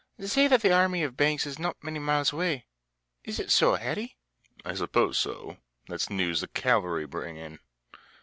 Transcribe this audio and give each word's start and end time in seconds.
They 0.17 0.25
say 0.25 0.47
that 0.47 0.61
the 0.63 0.73
army 0.73 1.03
of 1.03 1.15
Banks 1.15 1.45
is 1.45 1.59
not 1.59 1.83
many 1.83 1.99
miles 1.99 2.33
away. 2.33 2.65
Is 3.23 3.39
it 3.39 3.51
so, 3.51 3.75
Harry?" 3.75 4.17
"I 4.65 4.73
suppose 4.73 5.19
so. 5.19 5.57
That's 5.87 6.07
the 6.07 6.15
news 6.15 6.41
the 6.41 6.47
cavalry 6.47 7.05
bring 7.05 7.37
in." 7.37 7.59